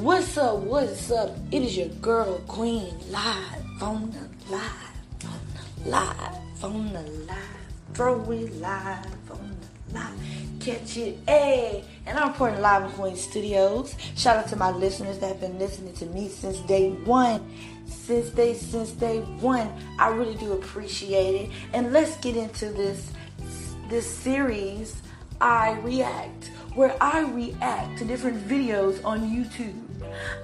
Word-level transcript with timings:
What's 0.00 0.38
up? 0.38 0.60
What's 0.60 1.10
up? 1.10 1.36
It 1.52 1.60
is 1.60 1.76
your 1.76 1.88
girl 1.88 2.38
Queen 2.48 2.90
live 3.10 3.82
on 3.82 4.10
the 4.10 4.50
live, 4.50 5.26
on 5.26 5.40
the 5.84 5.90
live, 5.90 6.64
on 6.64 6.92
the 6.94 7.02
live. 7.02 7.36
Throw 7.92 8.30
it 8.30 8.56
live 8.62 9.30
on 9.30 9.56
the 9.60 9.94
live. 9.94 10.14
Catch 10.58 10.96
it, 10.96 11.18
hey! 11.28 11.84
And 12.06 12.18
I'm 12.18 12.28
reporting 12.28 12.62
live 12.62 12.84
in 12.84 12.90
Queen 12.92 13.14
Studios. 13.14 13.94
Shout 14.16 14.38
out 14.38 14.48
to 14.48 14.56
my 14.56 14.70
listeners 14.70 15.18
that 15.18 15.26
have 15.26 15.40
been 15.40 15.58
listening 15.58 15.92
to 15.96 16.06
me 16.06 16.30
since 16.30 16.60
day 16.60 16.92
one. 17.04 17.54
Since 17.86 18.30
day 18.30 18.54
since 18.54 18.92
day 18.92 19.18
one, 19.40 19.70
I 19.98 20.08
really 20.08 20.36
do 20.36 20.54
appreciate 20.54 21.42
it. 21.42 21.50
And 21.74 21.92
let's 21.92 22.16
get 22.20 22.36
into 22.36 22.72
this 22.72 23.12
this 23.90 24.08
series. 24.08 24.96
I 25.42 25.72
react 25.80 26.50
where 26.74 26.96
I 27.02 27.20
react 27.20 27.98
to 27.98 28.06
different 28.06 28.48
videos 28.48 29.04
on 29.04 29.20
YouTube. 29.20 29.89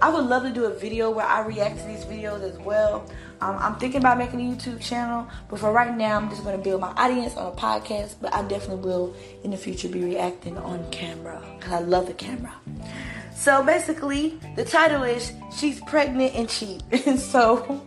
I 0.03 0.09
would 0.09 0.25
love 0.27 0.43
to 0.45 0.51
do 0.53 0.65
a 0.65 0.75
video 0.75 1.11
where 1.11 1.27
I 1.27 1.41
react 1.41 1.79
to 1.79 1.87
these 1.87 2.05
videos 2.05 2.43
as 2.43 2.59
well. 2.59 3.09
Um, 3.41 3.57
I'm 3.59 3.77
thinking 3.77 4.01
about 4.01 4.19
making 4.19 4.41
a 4.41 4.55
YouTube 4.55 4.81
channel, 4.81 5.29
but 5.49 5.61
for 5.61 5.73
right 5.73 5.95
now, 5.95 6.17
I'm 6.17 6.31
just 6.31 6.43
going 6.43 6.57
to 6.57 6.63
build 6.63 6.81
my 6.81 6.93
audience 6.93 7.37
on 7.37 7.53
a 7.53 7.57
podcast. 7.57 8.17
But 8.21 8.35
I 8.35 8.43
definitely 8.43 8.85
will 8.85 9.15
in 9.45 9.51
the 9.51 9.57
future 9.57 9.89
be 9.89 10.03
reacting 10.03 10.57
on 10.59 10.91
camera 10.91 11.43
because 11.57 11.73
I 11.73 11.81
love 11.81 12.07
the 12.07 12.15
camera. 12.15 12.55
So 13.35 13.63
basically, 13.63 14.41
the 14.57 14.65
title 14.65 15.03
is 15.03 15.33
She's 15.57 15.81
Pregnant 15.83 16.35
and 16.35 16.49
Cheap. 16.49 16.83
And 17.07 17.21
so 17.21 17.87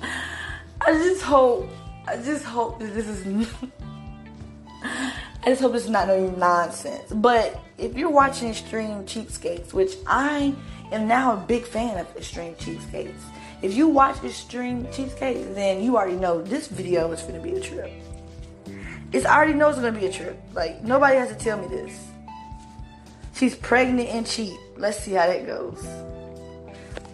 I 0.80 0.92
just 0.92 1.22
hope, 1.22 1.68
I 2.06 2.16
just 2.16 2.44
hope 2.44 2.80
that 2.80 2.94
this 2.94 3.06
is. 3.06 3.48
I 5.48 5.52
just 5.52 5.62
hope 5.62 5.74
it's 5.74 5.88
not 5.88 6.08
no 6.08 6.28
nonsense. 6.28 7.10
But 7.10 7.58
if 7.78 7.96
you're 7.96 8.10
watching 8.10 8.50
Extreme 8.50 9.06
Cheapskates, 9.06 9.72
which 9.72 9.94
I 10.06 10.54
am 10.92 11.08
now 11.08 11.32
a 11.32 11.36
big 11.38 11.64
fan 11.64 11.96
of 11.96 12.06
Extreme 12.18 12.56
Cheapskates, 12.56 13.22
if 13.62 13.72
you 13.72 13.88
watch 13.88 14.22
Extreme 14.22 14.88
Cheapskates, 14.88 15.54
then 15.54 15.82
you 15.82 15.96
already 15.96 16.18
know 16.18 16.42
this 16.42 16.66
video 16.66 17.10
is 17.12 17.22
to 17.22 17.40
be 17.40 17.54
a 17.54 17.60
trip. 17.62 17.90
It's 19.10 19.24
I 19.24 19.34
already 19.34 19.54
know 19.54 19.70
it's 19.70 19.78
to 19.78 19.90
be 19.90 20.04
a 20.04 20.12
trip. 20.12 20.38
Like 20.52 20.82
nobody 20.82 21.16
has 21.16 21.30
to 21.30 21.34
tell 21.34 21.58
me 21.58 21.66
this. 21.68 21.98
She's 23.32 23.54
pregnant 23.54 24.10
and 24.10 24.26
cheap. 24.26 24.60
Let's 24.76 24.98
see 24.98 25.12
how 25.12 25.28
that 25.28 25.46
goes. 25.46 25.82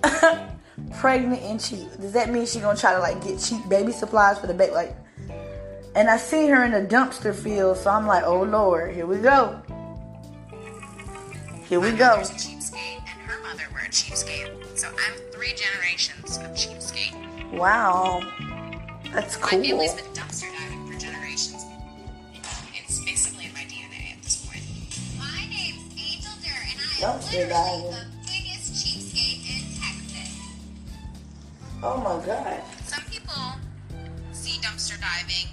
pregnant 0.98 1.41
and 1.41 1.61
cheap. 1.61 1.89
Does 2.01 2.11
that 2.15 2.31
mean 2.31 2.47
she's 2.47 2.63
gonna 2.63 2.77
try 2.77 2.95
to 2.95 2.98
like 2.98 3.23
get 3.23 3.39
cheap 3.39 3.61
baby 3.69 3.93
supplies 3.93 4.41
for 4.41 4.48
the 4.48 4.55
baby? 4.55 4.73
Like 4.73 4.97
and 5.95 6.11
I 6.11 6.17
see 6.17 6.48
her 6.48 6.64
in 6.64 6.75
a 6.75 6.81
dumpster 6.81 7.34
field, 7.34 7.77
so 7.77 7.91
I'm 7.91 8.06
like, 8.06 8.25
oh 8.25 8.42
Lord, 8.42 8.95
here 8.95 9.06
we 9.06 9.19
go. 9.19 9.61
Here 11.69 11.81
we 11.81 11.92
go. 11.92 12.19
cheapskate, 12.19 12.98
and 12.98 13.20
her 13.27 13.41
mother 13.42 13.64
were 13.73 13.81
a 13.81 13.89
cheapskate. 13.89 14.51
So 14.77 14.89
I'm 14.89 15.14
three 15.33 15.55
generations 15.55 16.36
of 16.39 16.51
cheapskate. 16.51 17.14
Wow, 17.53 18.20
that's 19.12 19.36
cool. 19.36 19.59
My 19.59 19.64
family's 19.64 19.95
been 19.95 20.05
dumpster 20.06 20.53
diving 20.53 20.92
for 20.92 20.98
generations. 20.98 21.64
It's 22.75 23.05
basically 23.05 23.47
in 23.47 23.53
my 23.55 23.61
DNA 23.61 24.17
at 24.17 24.23
this 24.23 24.45
point. 24.45 24.62
My 25.17 25.47
name's 25.48 25.95
Angel 25.95 26.33
Durr, 26.42 26.62
and 26.70 26.81
I 26.81 27.19
Dumpster 27.19 27.34
am 27.34 27.48
literally 27.48 27.48
diving. 27.48 27.91
the 27.91 28.06
biggest 28.27 28.75
cheapskate 28.84 29.42
in 29.47 29.62
Texas. 29.81 30.41
Oh 31.83 31.98
my 31.98 32.27
God. 32.27 32.62
Some 32.84 33.05
people 33.05 33.42
see 34.33 34.58
dumpster 34.61 35.01
diving 35.01 35.48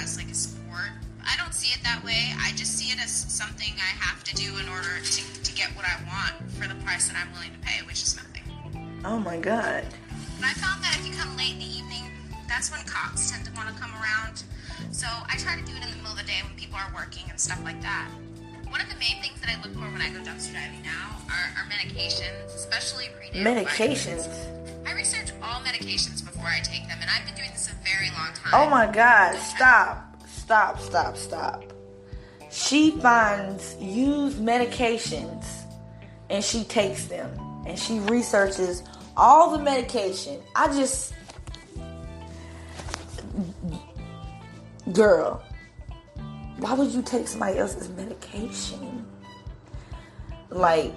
as 0.00 0.16
like 0.16 0.30
a 0.30 0.34
sport. 0.34 0.90
I 1.26 1.36
don't 1.36 1.54
see 1.54 1.72
it 1.74 1.82
that 1.82 2.04
way. 2.04 2.32
I 2.38 2.50
just 2.52 2.78
see 2.78 2.92
it 2.92 2.98
as 3.02 3.10
something 3.10 3.72
I 3.76 3.92
have 3.98 4.22
to 4.24 4.34
do 4.34 4.56
in 4.58 4.68
order 4.68 5.00
to, 5.02 5.42
to 5.42 5.52
get 5.54 5.70
what 5.76 5.84
I 5.84 5.96
want 6.06 6.50
for 6.52 6.68
the 6.68 6.78
price 6.84 7.08
that 7.08 7.16
I'm 7.16 7.32
willing 7.32 7.50
to 7.52 7.58
pay, 7.66 7.84
which 7.86 8.02
is 8.02 8.16
nothing. 8.16 8.42
Oh 9.04 9.18
my 9.18 9.38
God. 9.38 9.84
But 10.38 10.46
I 10.46 10.54
found 10.54 10.82
that 10.84 10.96
if 10.98 11.06
you 11.06 11.14
come 11.14 11.36
late 11.36 11.52
in 11.52 11.58
the 11.58 11.66
evening, 11.78 12.04
that's 12.48 12.70
when 12.70 12.80
cops 12.86 13.30
tend 13.30 13.44
to 13.46 13.52
want 13.54 13.68
to 13.68 13.74
come 13.80 13.92
around. 13.94 14.44
So 14.92 15.06
I 15.08 15.36
try 15.38 15.56
to 15.58 15.64
do 15.64 15.72
it 15.76 15.82
in 15.82 15.90
the 15.90 15.96
middle 15.96 16.12
of 16.12 16.18
the 16.18 16.24
day 16.24 16.38
when 16.46 16.54
people 16.56 16.76
are 16.78 16.90
working 16.94 17.24
and 17.28 17.38
stuff 17.40 17.62
like 17.64 17.80
that. 17.82 18.08
One 18.70 18.80
of 18.80 18.88
the 18.88 18.96
main 18.96 19.20
things 19.22 19.40
that 19.40 19.50
I 19.50 19.60
look 19.62 19.72
for 19.74 19.88
when 19.90 20.00
I 20.02 20.10
go 20.10 20.20
dumpster 20.20 20.52
diving 20.54 20.82
now 20.82 21.18
are, 21.30 21.48
are 21.58 21.66
medications, 21.70 22.54
especially 22.54 23.06
prenatal 23.16 23.42
Medications. 23.64 24.26
vitamins. 24.28 24.55
Medications 25.66 26.24
before 26.24 26.46
I 26.46 26.60
take 26.60 26.86
them, 26.86 26.98
and 27.00 27.10
I've 27.10 27.26
been 27.26 27.34
doing 27.34 27.50
this 27.50 27.68
a 27.68 27.74
very 27.84 28.08
long 28.10 28.28
time. 28.34 28.52
Oh 28.52 28.70
my 28.70 28.86
God. 28.86 29.36
Stop. 29.36 30.22
Stop. 30.28 30.78
Stop. 30.78 31.16
Stop. 31.16 31.72
She 32.52 32.92
finds 32.92 33.74
used 33.80 34.38
medications 34.38 35.44
and 36.30 36.42
she 36.42 36.62
takes 36.64 37.06
them 37.06 37.28
and 37.66 37.76
she 37.76 37.98
researches 38.00 38.84
all 39.16 39.50
the 39.50 39.58
medication. 39.58 40.40
I 40.54 40.68
just. 40.68 41.12
Girl, 44.92 45.42
why 46.58 46.74
would 46.74 46.92
you 46.92 47.02
take 47.02 47.26
somebody 47.26 47.58
else's 47.58 47.88
medication? 47.88 49.04
Like, 50.48 50.94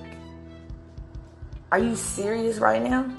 are 1.72 1.80
you 1.80 1.96
serious 1.96 2.60
right 2.60 2.84
now? 2.84 3.12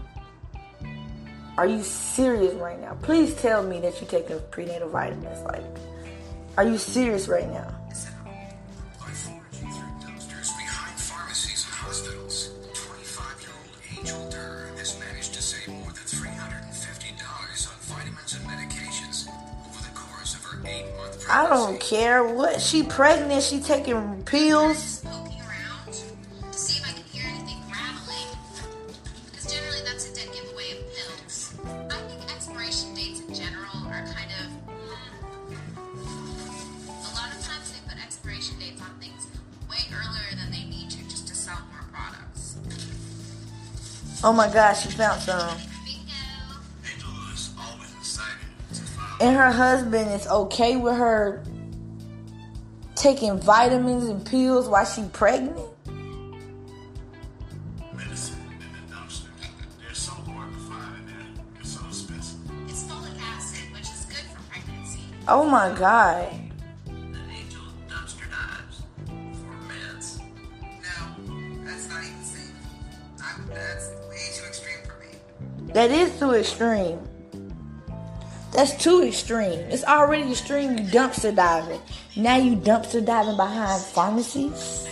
Are 1.61 1.67
you 1.67 1.83
serious 1.83 2.55
right 2.55 2.81
now? 2.81 2.97
Please 3.03 3.35
tell 3.35 3.63
me 3.63 3.81
that 3.81 4.01
you're 4.01 4.09
taking 4.09 4.41
prenatal 4.51 4.89
vitamins. 4.89 5.43
Like, 5.43 5.63
are 6.57 6.65
you 6.65 6.79
serious 6.79 7.29
right 7.29 7.51
now? 7.51 7.71
By 8.99 9.11
foraging 9.11 9.69
through 9.69 9.93
dumpsters 10.01 10.57
behind 10.57 10.99
pharmacies 10.99 11.67
and 11.67 11.75
hospitals, 11.75 12.53
25-year-old 12.73 13.99
Angel 13.99 14.31
Durr 14.31 14.71
has 14.79 14.99
managed 15.01 15.35
to 15.35 15.43
save 15.43 15.69
more 15.69 15.93
than 15.93 16.05
$350 16.05 17.69
on 17.69 17.79
vitamins 17.81 18.37
and 18.37 18.49
medications 18.49 19.29
over 19.69 19.83
the 19.85 19.95
course 19.95 20.35
of 20.35 20.43
her 20.45 20.67
eight-month 20.67 21.21
pregnancy. 21.21 21.31
I 21.31 21.47
don't 21.47 21.79
care 21.79 22.25
what. 22.25 22.63
She 22.63 22.85
pregnant. 22.85 23.43
She 23.43 23.61
taking 23.61 24.23
pills. 24.25 25.05
Oh 44.31 44.33
my 44.33 44.49
gosh, 44.49 44.85
she 44.85 44.91
found 44.91 45.21
some. 45.21 45.59
Bingo! 45.85 46.13
Angel 46.85 47.11
has 47.11 47.53
always 47.59 47.91
decided 47.95 48.47
to 48.75 48.81
file 48.83 49.17
And 49.21 49.37
her 49.37 49.51
husband 49.51 50.09
is 50.13 50.25
okay 50.29 50.77
with 50.77 50.95
her 50.95 51.43
taking 52.95 53.41
vitamins 53.41 54.09
and 54.09 54.25
pills 54.25 54.69
while 54.69 54.85
she 54.85 55.03
pregnant. 55.13 55.59
Oh 65.27 65.45
my 65.45 65.71
the 65.71 66.40
That 75.73 75.91
is 75.91 76.19
too 76.19 76.33
extreme. 76.33 76.99
That's 78.53 78.77
too 78.83 79.03
extreme. 79.05 79.61
It's 79.71 79.85
already 79.85 80.31
extreme. 80.31 80.77
You 80.77 80.85
dumpster 80.85 81.35
diving. 81.35 81.81
Now 82.17 82.37
you 82.37 82.57
dumpster 82.57 83.05
diving 83.05 83.37
behind 83.37 83.83
pharmacies. 83.83 84.89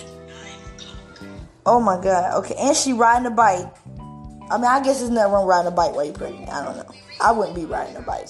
Oh 1.67 1.81
my 1.81 2.01
god. 2.01 2.39
Okay, 2.39 2.55
and 2.59 2.77
she 2.77 2.93
riding 2.93 3.27
a 3.27 3.31
bike. 3.31 3.67
I 4.51 4.57
mean, 4.57 4.65
I 4.65 4.81
guess 4.83 5.01
there's 5.01 5.11
nothing 5.11 5.33
wrong 5.33 5.47
riding 5.47 5.73
a 5.73 5.75
bike 5.75 5.95
while 5.95 6.05
you're 6.05 6.15
pregnant. 6.15 6.49
I 6.49 6.65
don't 6.65 6.77
know. 6.77 6.95
I 7.21 7.33
wouldn't 7.33 7.57
be 7.57 7.65
riding 7.65 7.97
a 7.97 8.03
bike. 8.03 8.29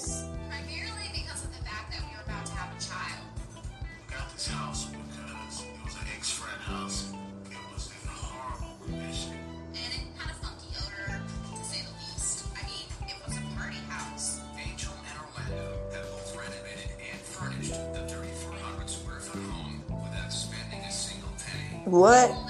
What? 21.91 22.31
Oh, 22.31 22.49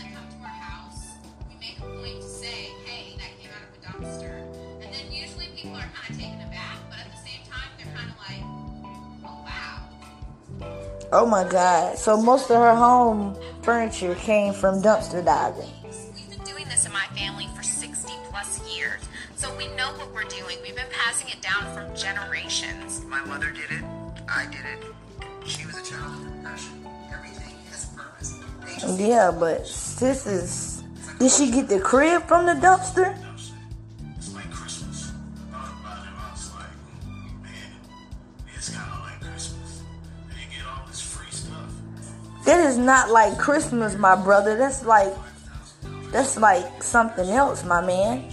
oh 11.13 11.27
my 11.27 11.49
god. 11.49 11.97
So 11.97 12.21
most 12.21 12.51
of 12.51 12.57
her 12.57 12.75
home 12.75 13.37
furniture 13.63 14.17
came 14.17 14.53
from 14.53 14.83
dumpster 14.83 15.25
diving. 15.25 15.69
We've 15.85 16.31
been 16.31 16.45
doing 16.45 16.65
this 16.65 16.85
in 16.85 16.93
my 16.93 17.07
family 17.17 17.47
for 17.55 17.63
60 17.63 18.13
plus 18.31 18.61
years. 18.77 19.03
So 19.37 19.57
we 19.57 19.69
know 19.77 19.93
what 19.93 20.13
we're 20.13 20.25
doing. 20.25 20.57
We've 20.65 20.75
been 20.75 20.91
passing 20.91 21.29
it 21.29 21.41
down 21.41 21.73
from 21.73 21.95
generations. 21.95 23.05
My 23.05 23.25
mother 23.25 23.53
did 23.53 23.71
it. 23.71 23.85
I 24.29 24.47
did 24.47 24.65
it. 24.65 25.49
She 25.49 25.65
was 25.65 25.79
a 25.79 25.85
child 25.85 26.17
of 26.17 26.23
compassion. 26.25 26.98
Yeah, 28.87 29.31
but 29.31 29.63
this 29.99 30.27
is. 30.27 30.83
Did 31.19 31.31
she 31.31 31.51
get 31.51 31.69
the 31.69 31.81
crib 31.81 32.23
from 32.29 32.47
the 32.47 32.55
dumpster? 32.55 33.17
That 42.45 42.61
is 42.67 42.79
not 42.79 43.11
like 43.11 43.37
Christmas, 43.39 43.97
my 43.97 44.17
brother. 44.17 44.57
That's 44.57 44.85
like. 44.85 45.13
That's 46.11 46.39
like 46.39 46.83
something 46.83 47.29
else, 47.29 47.65
my 47.65 47.85
man. 47.85 48.31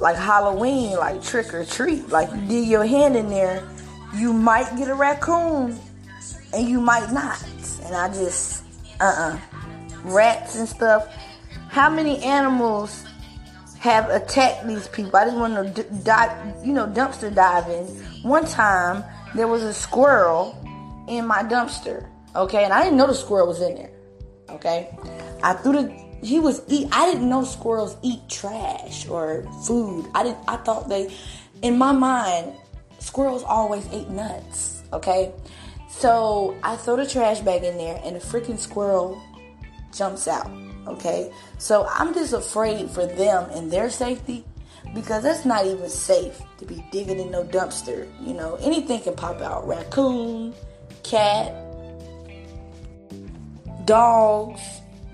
Like 0.00 0.16
Halloween, 0.16 0.96
like 0.96 1.22
trick 1.22 1.54
or 1.54 1.64
treat. 1.64 2.08
Like 2.08 2.30
you 2.32 2.40
dig 2.48 2.68
your 2.68 2.84
hand 2.84 3.16
in 3.16 3.28
there, 3.28 3.62
you 4.14 4.32
might 4.32 4.76
get 4.76 4.88
a 4.88 4.94
raccoon, 4.94 5.78
and 6.52 6.68
you 6.68 6.80
might 6.80 7.12
not. 7.12 7.40
And 7.84 7.94
I 7.94 8.08
just, 8.08 8.64
uh 9.00 9.04
uh 9.04 9.38
Rats 10.04 10.56
and 10.56 10.68
stuff. 10.68 11.12
How 11.68 11.90
many 11.90 12.22
animals 12.22 13.04
have 13.80 14.08
attacked 14.10 14.66
these 14.66 14.86
people? 14.88 15.16
I 15.16 15.24
didn't 15.24 15.40
want 15.40 15.74
to 15.74 15.82
dive, 16.04 16.64
you 16.64 16.72
know, 16.72 16.86
dumpster 16.86 17.34
diving. 17.34 17.86
One 18.22 18.46
time, 18.46 19.02
there 19.34 19.48
was 19.48 19.64
a 19.64 19.74
squirrel 19.74 20.56
in 21.08 21.26
my 21.26 21.42
dumpster, 21.42 22.08
okay? 22.36 22.64
And 22.64 22.72
I 22.72 22.82
didn't 22.82 22.96
know 22.96 23.08
the 23.08 23.14
squirrel 23.14 23.48
was 23.48 23.60
in 23.60 23.74
there, 23.74 23.90
okay? 24.50 24.96
I 25.42 25.54
threw 25.54 25.72
the, 25.72 25.88
he 26.22 26.38
was 26.38 26.62
eat, 26.68 26.88
I 26.92 27.10
didn't 27.10 27.28
know 27.28 27.42
squirrels 27.44 27.96
eat 28.02 28.20
trash 28.28 29.08
or 29.08 29.42
food. 29.64 30.08
I 30.14 30.22
didn't, 30.22 30.38
I 30.46 30.56
thought 30.58 30.88
they, 30.88 31.12
in 31.62 31.76
my 31.76 31.92
mind, 31.92 32.52
squirrels 33.00 33.42
always 33.42 33.86
ate 33.92 34.08
nuts, 34.08 34.84
okay? 34.92 35.32
So 35.88 36.56
I 36.62 36.76
throw 36.76 36.96
the 36.96 37.06
trash 37.06 37.40
bag 37.40 37.64
in 37.64 37.76
there 37.78 38.00
and 38.04 38.16
the 38.16 38.20
freaking 38.20 38.58
squirrel 38.58 39.20
jumps 39.94 40.28
out. 40.28 40.50
Okay, 40.86 41.32
so 41.58 41.86
I'm 41.90 42.14
just 42.14 42.32
afraid 42.32 42.88
for 42.90 43.06
them 43.06 43.50
and 43.50 43.70
their 43.72 43.90
safety 43.90 44.44
because 44.94 45.24
that's 45.24 45.44
not 45.44 45.66
even 45.66 45.88
safe 45.88 46.40
to 46.58 46.64
be 46.64 46.84
digging 46.92 47.18
in 47.18 47.30
no 47.30 47.42
dumpster. 47.42 48.08
You 48.24 48.34
know, 48.34 48.56
anything 48.60 49.00
can 49.00 49.14
pop 49.14 49.40
out 49.40 49.66
raccoon, 49.66 50.54
cat, 51.02 51.52
dogs, 53.84 54.60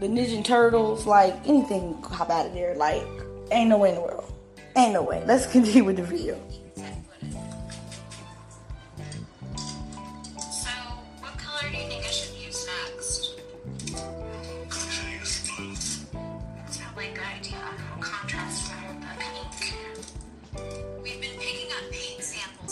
the 0.01 0.09
Ninja 0.09 0.45
Turtles, 0.45 1.07
like 1.07 1.35
anything 1.47 1.95
can 1.95 2.03
pop 2.03 2.29
out 2.29 2.47
of 2.47 2.55
there. 2.55 2.75
Like, 2.75 3.07
ain't 3.51 3.71
no 3.71 3.79
way 3.79 3.91
in 3.91 3.95
the 3.95 4.01
world. 4.03 4.33
Ain't 4.77 4.93
no 4.93 5.03
way. 5.03 5.23
Let's 5.27 5.47
continue 5.53 5.85
with 5.85 5.97
the 5.97 6.03
video. 6.03 6.41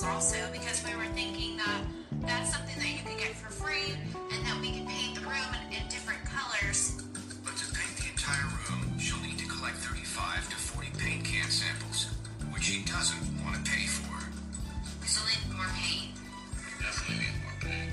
Paint 0.00 0.22
samples 0.22 0.34
also 0.34 0.52
because 0.52 0.84
we 0.84 0.96
were 0.96 1.10
thinking 1.14 1.56
that 1.56 1.82
that's 2.22 2.52
something 2.54 2.76
that 2.78 2.88
you 2.88 3.02
could 3.04 3.18
get 3.18 3.34
for 3.34 3.50
free 3.50 3.94
and 4.32 4.46
that 4.46 4.60
we 4.60 4.72
could 4.72 4.88
paint 4.88 5.14
the 5.14 5.20
room 5.22 5.50
in, 5.68 5.76
in 5.76 5.88
different 5.88 6.20
colors. 6.24 7.02
But 7.44 7.56
to 7.56 7.66
paint 7.74 7.96
the 7.96 8.08
entire 8.10 8.46
room, 8.68 8.98
she'll 8.98 9.20
need 9.22 9.38
to 9.38 9.46
collect 9.46 9.76
35 9.78 10.48
to 10.50 10.56
40 10.56 10.88
paint 10.98 11.24
can 11.24 11.50
samples, 11.50 12.08
which 12.52 12.64
she 12.64 12.84
doesn't 12.84 13.44
want 13.44 13.64
to 13.64 13.70
pay 13.70 13.86
for. 13.86 14.16
We 15.00 15.06
still 15.06 15.26
need 15.26 15.56
more 15.56 15.66
paint. 15.74 16.12
Definitely 16.78 17.24
need 17.24 17.36
more 17.42 17.58
paint. 17.60 17.92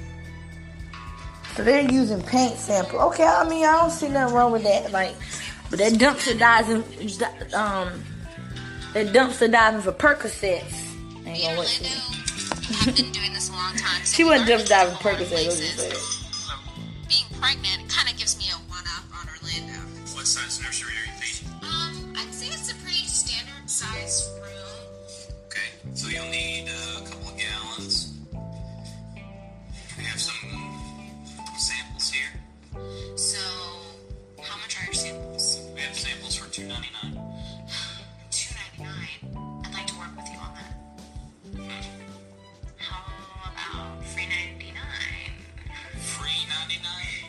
So 1.55 1.63
they're 1.63 1.91
using 1.91 2.21
paint 2.21 2.57
sample. 2.57 2.99
Okay, 3.11 3.25
I 3.25 3.47
mean 3.47 3.65
I 3.65 3.73
don't 3.73 3.91
see 3.91 4.09
nothing 4.09 4.35
wrong 4.35 4.51
with 4.51 4.63
that. 4.63 4.91
Like, 4.91 5.15
but 5.69 5.79
that 5.79 5.93
dumpster 5.93 6.37
diving, 6.37 6.83
um, 7.53 8.03
that 8.93 9.07
dumpster 9.13 9.51
diving 9.51 9.81
for 9.81 9.91
Percocets. 9.91 10.86
Ain't 11.27 11.37
Me 11.37 11.45
and 11.45 11.57
gonna 11.57 11.59
work. 11.59 11.67
Orlando 11.67 11.89
have 12.87 12.95
been 12.95 13.11
doing 13.11 13.33
this 13.33 13.49
a 13.49 13.51
long 13.51 13.75
time. 13.75 14.03
So 14.05 14.15
She 14.15 14.23
we 14.23 14.29
wasn't 14.31 14.49
already 14.49 14.63
dumpster 14.63 14.69
diving 14.69 14.93
know 14.95 14.99
our 15.03 15.17
Let's 15.19 15.59
just 15.59 15.77
say 15.77 15.89
that. 15.89 17.07
Being 17.09 17.27
pregnant 17.39 17.89
kind 17.89 18.07
of 18.09 18.15
gives 18.17 18.37
me 18.37 18.45
a 18.51 18.55
one 18.71 18.83
up 18.95 19.03
on 19.11 19.27
Orlando. 19.27 19.79
What 20.15 20.25
size 20.25 20.61
nursery 20.63 20.93
are 20.95 21.05
you 21.05 21.15
painting? 21.19 21.51
Um, 21.63 22.13
I'd 22.15 22.33
say 22.33 22.47
it's 22.47 22.71
a 22.71 22.75
pretty 22.75 23.03
standard 23.07 23.69
size 23.69 24.29
room. 24.39 24.47
Okay, 25.47 25.69
so 25.93 26.07
you'll 26.07 26.31
need 26.31 26.69
uh, 26.69 27.03
a 27.03 27.07
couple 27.09 27.27
of 27.29 27.37
gallons. 27.37 28.13
We 29.97 30.03
have 30.03 30.19
some 30.19 30.35
samples 31.57 32.09
here. 32.11 32.31
So, 33.17 33.39
how 34.41 34.57
much 34.61 34.79
are 34.79 34.85
your 34.85 34.93
samples? 34.93 35.59
We 35.73 35.81
have 35.81 35.95
samples 35.97 36.35
for 36.35 36.49
two 36.53 36.67
ninety 36.67 36.89
nine. 37.03 37.16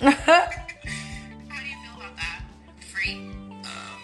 How 0.00 0.06
do 0.06 1.66
you 1.66 1.76
feel 1.82 1.96
about 1.96 2.16
that? 2.16 2.42
Free? 2.80 3.16
Um, 3.16 4.00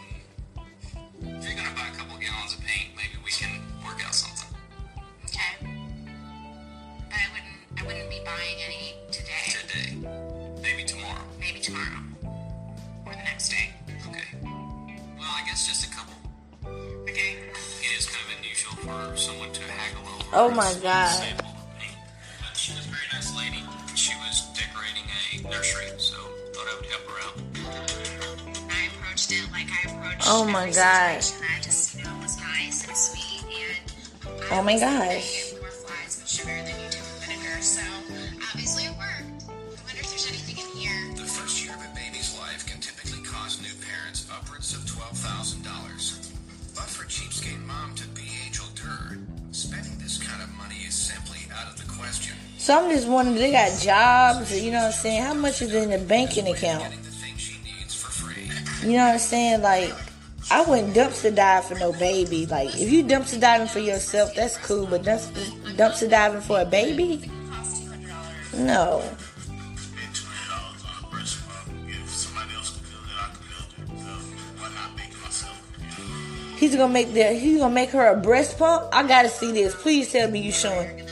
if 1.22 1.44
you're 1.44 1.54
gonna 1.54 1.74
buy 1.76 1.86
a 1.92 1.96
couple 1.96 2.18
gallons 2.18 2.54
of 2.54 2.60
paint, 2.62 2.90
maybe 2.96 3.16
we 3.24 3.30
can 3.30 3.62
work 3.84 4.04
out 4.04 4.12
something. 4.14 4.48
Okay. 5.26 5.54
But 7.08 7.14
I 7.14 7.26
wouldn't. 7.32 7.80
I 7.80 7.86
wouldn't 7.86 8.10
be 8.10 8.20
buying 8.24 8.58
any 8.66 8.94
today. 9.12 9.46
Today, 9.46 9.96
maybe 10.62 10.84
tomorrow. 10.84 11.22
Maybe 11.38 11.60
tomorrow 11.60 12.02
or 13.06 13.12
the 13.12 13.18
next 13.22 13.50
day. 13.50 13.70
Okay. 14.08 14.36
Well, 14.42 15.30
I 15.30 15.44
guess 15.46 15.68
just 15.68 15.86
a 15.86 15.94
couple. 15.94 16.14
Okay. 17.02 17.36
It 17.82 17.98
is 17.98 18.06
kind 18.06 18.24
of 18.32 18.38
unusual 18.40 18.74
for 18.82 19.16
someone 19.16 19.52
to 19.52 19.62
haggle 19.62 20.02
over. 20.12 20.28
Oh 20.32 20.50
my 20.50 20.74
God. 20.82 21.43
Oh 30.26 30.44
my 30.44 30.62
every 30.62 30.74
God. 30.74 31.20
I 31.20 31.60
just, 31.62 31.96
you 31.98 32.04
know, 32.04 32.16
was 32.22 32.38
nice 32.40 32.86
and 32.88 32.96
sweet, 32.96 33.44
and 33.44 34.46
Oh 34.50 34.62
my 34.62 34.76
always 34.76 34.80
think 34.80 34.80
that 34.80 35.12
gosh. 35.12 35.52
more 35.60 35.70
flies 35.70 36.16
with 36.20 36.28
sugar 36.28 36.56
than 36.64 36.76
you 36.80 36.88
do 36.90 36.98
with 36.98 37.24
vinegar. 37.28 37.60
So 37.60 37.82
obviously 38.50 38.84
it 38.88 38.96
worked. 38.96 39.44
I 39.48 39.84
wonder 39.84 40.00
if 40.00 40.08
there's 40.08 40.28
anything 40.28 40.56
in 40.64 40.70
here. 40.80 40.96
The 41.16 41.28
first 41.28 41.64
year 41.64 41.74
of 41.76 41.80
a 41.84 41.92
baby's 41.94 42.32
life 42.40 42.64
can 42.66 42.80
typically 42.80 43.20
cost 43.24 43.60
new 43.60 43.74
parents 43.84 44.26
upwards 44.32 44.72
of 44.72 44.80
$12,000. 44.88 45.60
But 46.74 46.88
for 46.88 47.04
cheapskate 47.04 47.60
mom 47.66 47.94
to 47.96 48.06
be 48.16 48.24
Angel 48.46 48.66
Durr, 48.74 49.18
spending 49.52 49.98
this 49.98 50.16
kind 50.16 50.42
of 50.42 50.48
money 50.56 50.88
is 50.88 50.94
simply 50.94 51.44
out 51.52 51.68
of 51.68 51.76
the 51.76 51.86
question. 51.92 52.34
So 52.56 52.80
I'm 52.80 52.90
just 52.90 53.06
wondering, 53.06 53.36
they 53.36 53.52
got 53.52 53.76
jobs, 53.78 54.56
you 54.56 54.72
know 54.72 54.78
what 54.78 54.86
I'm 54.86 54.92
saying? 54.92 55.22
How 55.22 55.34
much 55.34 55.60
is 55.60 55.74
in 55.74 55.90
the 55.90 55.98
banking 55.98 56.48
account? 56.48 56.82
Getting 56.82 57.02
the 57.04 57.10
things 57.12 57.40
she 57.40 57.60
needs 57.62 57.92
for 57.94 58.10
free. 58.10 58.48
You 58.88 58.96
know 58.96 59.04
what 59.04 59.12
I'm 59.14 59.18
saying? 59.18 59.60
Like, 59.60 59.92
I 60.54 60.62
wouldn't 60.62 60.94
dumpster 60.94 61.34
dive 61.34 61.64
for 61.64 61.74
no 61.74 61.90
baby. 61.90 62.46
Like, 62.46 62.68
if 62.80 62.88
you 62.88 63.02
dumpster 63.02 63.40
diving 63.40 63.66
for 63.66 63.80
yourself, 63.80 64.36
that's 64.36 64.56
cool, 64.58 64.86
but 64.86 65.02
dumpster, 65.02 65.42
dumpster 65.74 66.08
diving 66.08 66.42
for 66.42 66.60
a 66.60 66.64
baby? 66.64 67.28
No. 68.56 69.02
He's 76.56 76.76
gonna 76.76 76.92
make 76.92 77.12
the 77.12 77.24
he's 77.32 77.58
gonna 77.58 77.74
make 77.74 77.90
her 77.90 78.06
a 78.06 78.16
breast 78.16 78.56
pump. 78.56 78.88
I 78.92 79.02
gotta 79.08 79.28
see 79.28 79.50
this. 79.50 79.74
Please 79.74 80.12
tell 80.12 80.30
me 80.30 80.38
you 80.38 80.52
showing. 80.52 81.03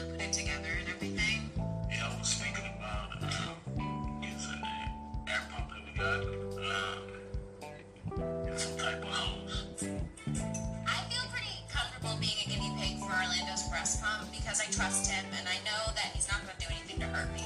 Pump 14.22 14.32
because 14.32 14.60
I 14.60 14.64
trust 14.70 15.10
him 15.10 15.24
and 15.38 15.48
I 15.48 15.56
know 15.64 15.92
that 15.94 16.10
he's 16.14 16.28
not 16.28 16.40
gonna 16.40 16.58
do 16.58 16.66
anything 16.70 17.00
to 17.00 17.06
hurt 17.06 17.32
me. 17.34 17.44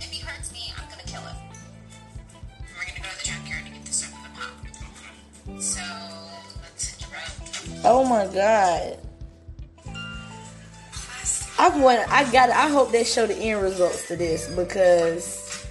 If 0.00 0.10
he 0.10 0.20
hurts 0.20 0.52
me, 0.52 0.72
I'm 0.76 0.88
gonna 0.88 1.02
kill 1.06 1.22
him. 1.22 1.36
And 2.58 2.74
we're 2.76 2.86
gonna 2.86 3.00
go 3.00 3.08
to 3.10 3.18
the 3.18 3.24
junkyard 3.24 3.64
to 3.66 3.70
get 3.70 3.84
this 3.84 3.96
stuff 3.96 4.14
in 4.14 4.22
the 4.22 5.54
pump. 5.54 5.62
So 5.62 5.82
let's 6.62 6.84
hit. 6.88 7.00
Oh 7.84 8.04
my 8.04 8.26
god. 8.26 8.98
I 11.58 11.68
want 11.78 12.08
I 12.10 12.30
got 12.32 12.50
I 12.50 12.68
hope 12.68 12.90
they 12.90 13.04
show 13.04 13.26
the 13.26 13.36
end 13.36 13.62
results 13.62 14.08
to 14.08 14.16
this 14.16 14.48
because 14.54 15.66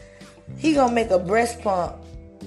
he 0.58 0.74
gonna 0.74 0.93
make 0.93 1.10
a 1.10 1.19
breast 1.19 1.62
pump 1.62 1.96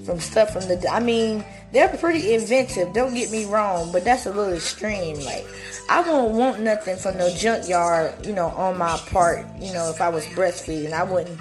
from 0.05 0.21
stuff 0.21 0.53
from 0.53 0.63
the. 0.69 0.89
I 0.91 1.01
mean, 1.01 1.45
they're 1.73 1.89
pretty 1.89 2.35
inventive. 2.35 2.93
Don't 2.93 3.15
get 3.15 3.31
me 3.31 3.47
wrong, 3.47 3.91
but 3.93 4.05
that's 4.05 4.27
a 4.27 4.33
little 4.33 4.53
extreme. 4.53 5.19
Like, 5.21 5.47
I 5.89 6.01
won't 6.03 6.35
want 6.35 6.61
nothing 6.61 6.97
from 6.97 7.17
no 7.17 7.35
junkyard, 7.35 8.27
you 8.27 8.33
know, 8.33 8.49
on 8.49 8.79
my 8.79 8.97
part. 9.11 9.47
You 9.59 9.73
know, 9.73 9.91
if 9.91 10.01
I 10.01 10.09
was 10.09 10.25
breastfeeding, 10.27 10.93
I 10.93 11.03
wouldn't. 11.03 11.39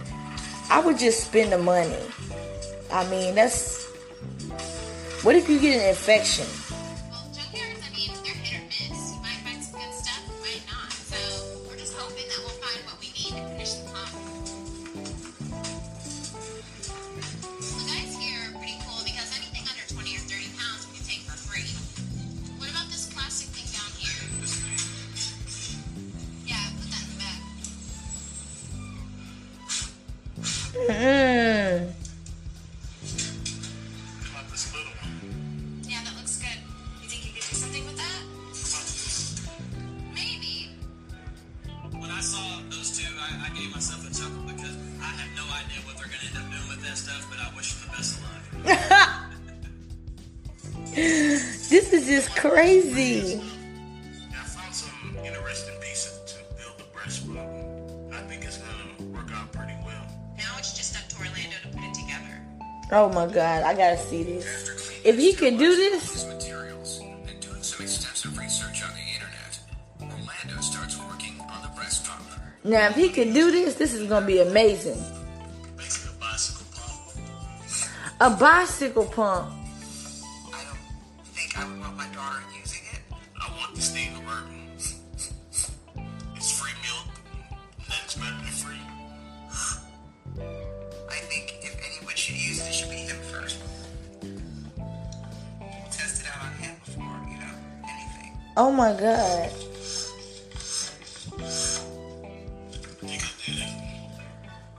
I 0.69 0.79
would 0.79 0.97
just 0.97 1.25
spend 1.25 1.51
the 1.51 1.57
money. 1.57 1.99
I 2.91 3.09
mean, 3.09 3.35
that's. 3.35 3.85
What 5.23 5.35
if 5.35 5.49
you 5.49 5.59
get 5.59 5.79
an 5.81 5.89
infection? 5.89 6.47
Luck. 48.65 48.97
This 50.93 51.93
is 51.93 52.05
just 52.05 52.35
crazy. 52.35 53.41
Oh 62.93 63.07
my 63.07 63.25
god, 63.25 63.63
I 63.63 63.73
gotta 63.73 63.97
see 63.97 64.23
this. 64.23 65.01
If 65.05 65.17
he 65.17 65.31
could 65.31 65.57
do 65.57 65.75
this. 65.75 66.27
Now, 72.63 72.89
if 72.89 72.95
he 72.95 73.09
can 73.09 73.33
do 73.33 73.49
this, 73.49 73.75
this 73.75 73.93
is 73.93 74.07
gonna 74.09 74.25
be 74.25 74.39
amazing. 74.39 75.01
A 78.19 78.29
bicycle 78.29 79.05
pump. 79.05 79.51
I 80.53 80.63
don't 80.65 81.25
think 81.33 81.57
I 81.57 81.65
would 81.67 81.79
want 81.79 81.95
my 81.97 82.07
daughter 82.13 82.43
using 82.59 82.81
it. 82.93 82.99
I 83.41 83.49
want 83.57 83.73
this 83.73 83.89
thing 83.91 84.10
Oh 98.57 98.71
my 98.71 98.93
god. 98.93 99.49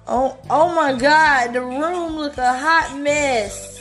Oh, 0.07 0.37
oh 0.51 0.75
my 0.75 0.93
god, 0.93 1.55
the 1.55 1.63
room 1.63 2.17
look 2.17 2.37
a 2.37 2.53
hot 2.53 2.99
mess. 2.99 3.73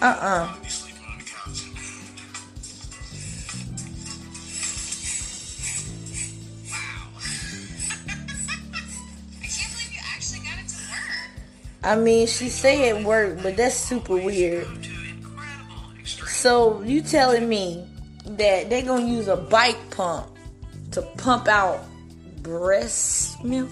If 0.00 0.67
I 11.82 11.96
mean, 11.96 12.26
she 12.26 12.48
say 12.48 12.88
it 12.88 13.04
worked, 13.04 13.42
but 13.42 13.56
that's 13.56 13.76
super 13.76 14.16
weird. 14.16 14.66
So 16.04 16.82
you 16.82 17.02
telling 17.02 17.48
me 17.48 17.86
that 18.24 18.70
they 18.70 18.82
gonna 18.82 19.06
use 19.06 19.28
a 19.28 19.36
bike 19.36 19.78
pump 19.90 20.26
to 20.92 21.02
pump 21.02 21.48
out 21.48 21.84
breast 22.42 23.42
milk? 23.44 23.70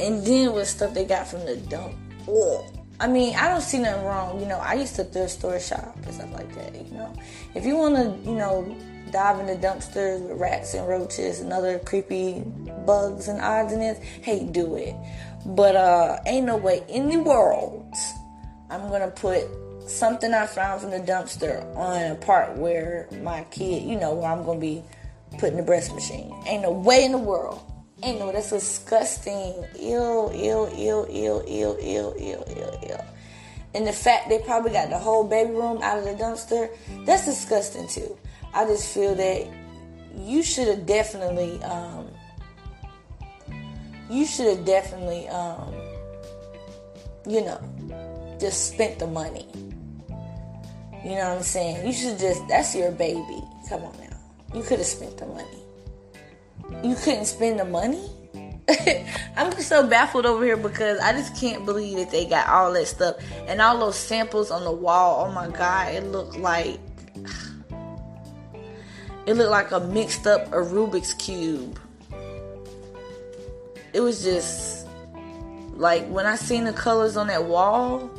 And 0.00 0.24
then 0.26 0.52
with 0.52 0.68
stuff 0.68 0.92
they 0.92 1.04
got 1.04 1.28
from 1.28 1.46
the 1.46 1.56
dump. 1.56 1.94
Ugh. 2.28 2.64
I 3.00 3.06
mean, 3.06 3.34
I 3.36 3.48
don't 3.48 3.60
see 3.60 3.78
nothing 3.78 4.04
wrong. 4.04 4.40
You 4.40 4.46
know, 4.46 4.58
I 4.58 4.74
used 4.74 4.96
to 4.96 5.04
thrift 5.04 5.32
store 5.32 5.58
shop 5.60 5.96
and 6.04 6.14
stuff 6.14 6.32
like 6.32 6.54
that. 6.54 6.74
You 6.74 6.90
know, 6.92 7.12
if 7.54 7.64
you 7.64 7.76
want 7.76 7.96
to, 7.96 8.28
you 8.28 8.36
know, 8.36 8.76
dive 9.10 9.40
in 9.40 9.46
the 9.46 9.56
dumpsters 9.56 10.20
with 10.20 10.38
rats 10.38 10.74
and 10.74 10.86
roaches 10.88 11.40
and 11.40 11.52
other 11.52 11.78
creepy 11.80 12.42
bugs 12.86 13.28
and 13.28 13.40
odds 13.40 13.72
and 13.72 13.82
ends, 13.82 14.00
hey, 14.22 14.44
do 14.44 14.76
it. 14.76 14.94
But 15.46 15.76
uh, 15.76 16.18
ain't 16.26 16.46
no 16.46 16.56
way 16.56 16.82
in 16.88 17.08
the 17.08 17.18
world 17.18 17.94
I'm 18.70 18.88
gonna 18.88 19.10
put 19.10 19.44
something 19.86 20.32
I 20.32 20.46
found 20.46 20.80
from 20.80 20.90
the 20.90 20.98
dumpster 20.98 21.64
on 21.76 22.12
a 22.12 22.14
part 22.16 22.56
where 22.56 23.08
my 23.22 23.44
kid, 23.50 23.84
you 23.84 23.96
know, 23.96 24.14
where 24.14 24.30
I'm 24.30 24.44
gonna 24.44 24.58
be 24.58 24.82
putting 25.38 25.56
the 25.56 25.62
breast 25.62 25.94
machine. 25.94 26.34
Ain't 26.46 26.62
no 26.62 26.72
way 26.72 27.04
in 27.04 27.12
the 27.12 27.18
world. 27.18 27.62
Ain't 28.02 28.18
no, 28.18 28.32
that's 28.32 28.50
disgusting. 28.50 29.64
Ew, 29.78 30.30
ew, 30.34 30.68
ew, 30.74 31.06
ew, 31.08 31.44
ew, 31.46 31.78
ew, 31.80 32.14
ew, 32.18 32.44
ew, 32.48 32.88
ew. 32.88 32.96
And 33.74 33.86
the 33.86 33.92
fact 33.92 34.28
they 34.28 34.38
probably 34.38 34.72
got 34.72 34.90
the 34.90 34.98
whole 34.98 35.24
baby 35.24 35.50
room 35.50 35.80
out 35.82 35.98
of 35.98 36.04
the 36.04 36.12
dumpster, 36.12 36.70
that's 37.04 37.26
disgusting 37.26 37.86
too. 37.88 38.16
I 38.52 38.64
just 38.64 38.92
feel 38.92 39.14
that 39.14 39.46
you 40.16 40.42
should 40.42 40.68
have 40.68 40.86
definitely, 40.86 41.62
um, 41.62 42.08
you 44.10 44.26
should 44.26 44.46
have 44.46 44.64
definitely, 44.64 45.28
um, 45.28 45.74
you 47.26 47.44
know, 47.44 48.36
just 48.40 48.72
spent 48.72 48.98
the 48.98 49.06
money. 49.06 49.46
You 51.04 51.10
know 51.10 51.28
what 51.28 51.38
I'm 51.38 51.42
saying? 51.42 51.86
You 51.86 51.92
should 51.92 52.18
just, 52.18 52.46
that's 52.48 52.74
your 52.74 52.90
baby. 52.90 53.42
Come 53.68 53.82
on 53.82 53.94
now. 54.00 54.16
You 54.54 54.62
could 54.62 54.78
have 54.78 54.86
spent 54.86 55.18
the 55.18 55.26
money. 55.26 55.64
You 56.82 56.94
couldn't 56.94 57.26
spend 57.26 57.60
the 57.60 57.64
money? 57.64 58.08
I'm 59.36 59.52
just 59.52 59.68
so 59.68 59.86
baffled 59.86 60.24
over 60.24 60.44
here 60.44 60.56
because 60.56 60.98
I 61.00 61.12
just 61.12 61.36
can't 61.38 61.66
believe 61.66 61.98
that 61.98 62.10
they 62.10 62.24
got 62.24 62.48
all 62.48 62.72
that 62.72 62.86
stuff 62.86 63.16
and 63.46 63.60
all 63.60 63.78
those 63.78 63.96
samples 63.96 64.50
on 64.50 64.64
the 64.64 64.72
wall. 64.72 65.26
Oh 65.26 65.32
my 65.32 65.48
god, 65.48 65.94
it 65.94 66.04
looked 66.04 66.38
like 66.38 66.80
it 69.26 69.34
looked 69.34 69.50
like 69.50 69.70
a 69.72 69.80
mixed 69.80 70.26
up 70.26 70.46
a 70.48 70.56
Rubik's 70.56 71.12
cube. 71.14 71.78
It 73.94 74.00
was 74.00 74.24
just 74.24 74.86
like 75.76 76.06
when 76.08 76.26
I 76.26 76.34
seen 76.34 76.64
the 76.64 76.72
colors 76.72 77.16
on 77.16 77.28
that 77.28 77.44
wall, 77.44 78.10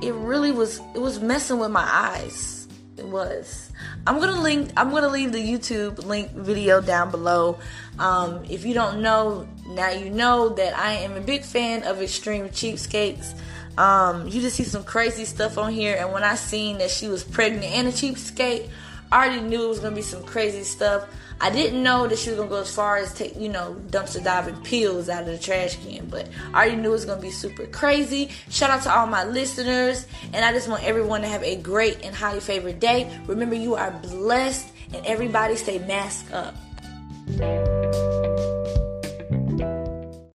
it 0.00 0.14
really 0.14 0.52
was 0.52 0.80
it 0.94 1.00
was 1.00 1.18
messing 1.20 1.58
with 1.58 1.72
my 1.72 1.86
eyes. 1.90 2.68
It 2.96 3.06
was. 3.06 3.70
I'm 4.06 4.20
gonna 4.20 4.40
link 4.40 4.70
I'm 4.76 4.90
gonna 4.90 5.08
leave 5.08 5.32
the 5.32 5.42
YouTube 5.42 6.04
link 6.04 6.30
video 6.30 6.80
down 6.80 7.10
below. 7.10 7.58
Um, 7.98 8.44
if 8.48 8.64
you 8.64 8.74
don't 8.74 9.02
know, 9.02 9.48
now 9.66 9.90
you 9.90 10.08
know 10.08 10.50
that 10.50 10.76
I 10.76 10.92
am 10.92 11.16
a 11.16 11.20
big 11.20 11.42
fan 11.42 11.82
of 11.82 12.00
extreme 12.00 12.48
cheapskates. 12.48 13.34
Um, 13.76 14.26
you 14.28 14.40
just 14.40 14.56
see 14.56 14.64
some 14.64 14.84
crazy 14.84 15.24
stuff 15.24 15.58
on 15.58 15.72
here, 15.72 15.96
and 15.98 16.12
when 16.12 16.24
I 16.24 16.36
seen 16.36 16.78
that 16.78 16.90
she 16.90 17.08
was 17.08 17.22
pregnant 17.22 17.64
and 17.64 17.88
a 17.88 17.92
cheapskate, 17.92 18.68
I 19.10 19.26
already 19.26 19.42
knew 19.42 19.64
it 19.64 19.68
was 19.68 19.80
gonna 19.80 19.96
be 19.96 20.02
some 20.02 20.22
crazy 20.22 20.64
stuff. 20.64 21.08
I 21.40 21.50
didn't 21.50 21.82
know 21.82 22.06
that 22.08 22.18
she 22.18 22.30
was 22.30 22.38
gonna 22.38 22.50
go 22.50 22.60
as 22.60 22.74
far 22.74 22.96
as 22.96 23.14
take, 23.14 23.36
you 23.36 23.48
know, 23.48 23.76
dumpster 23.90 24.22
diving 24.22 24.56
pills 24.62 25.08
out 25.08 25.22
of 25.22 25.28
the 25.28 25.38
trash 25.38 25.76
can, 25.84 26.06
but 26.06 26.28
I 26.52 26.66
already 26.66 26.76
knew 26.76 26.88
it 26.88 26.92
was 26.92 27.04
gonna 27.04 27.20
be 27.20 27.30
super 27.30 27.66
crazy. 27.66 28.30
Shout 28.50 28.70
out 28.70 28.82
to 28.82 28.94
all 28.94 29.06
my 29.06 29.24
listeners, 29.24 30.06
and 30.32 30.44
I 30.44 30.52
just 30.52 30.68
want 30.68 30.82
everyone 30.84 31.20
to 31.20 31.28
have 31.28 31.42
a 31.44 31.56
great 31.56 32.04
and 32.04 32.14
highly 32.14 32.40
favored 32.40 32.80
day. 32.80 33.16
Remember, 33.26 33.54
you 33.54 33.74
are 33.76 33.90
blessed, 33.90 34.68
and 34.92 35.04
everybody 35.06 35.54
stay 35.56 35.78
masked 35.80 36.32
up. 36.32 36.54